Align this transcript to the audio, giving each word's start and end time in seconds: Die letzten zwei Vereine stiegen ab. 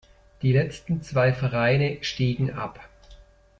Die 0.41 0.51
letzten 0.51 1.03
zwei 1.03 1.31
Vereine 1.31 1.99
stiegen 2.03 2.53
ab. 2.53 2.89